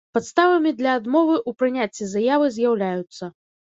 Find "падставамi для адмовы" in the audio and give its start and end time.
0.17-1.35